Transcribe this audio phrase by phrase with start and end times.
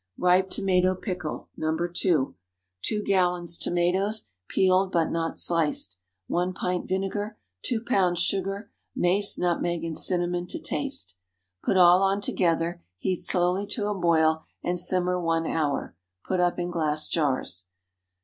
[0.17, 1.49] RIPE TOMATO PICKLE.
[1.57, 1.77] (No.
[1.93, 2.33] 2.)
[2.81, 5.99] 2 gallons tomatoes, peeled, but not sliced.
[6.25, 7.37] 1 pint vinegar.
[7.61, 8.17] 2 lbs.
[8.17, 8.71] sugar.
[8.95, 11.17] Mace, nutmeg, and cinnamon to taste.
[11.61, 15.95] Put all on together, heat slowly to a boil, and simmer one hour.
[16.25, 17.67] Put up in glass jars.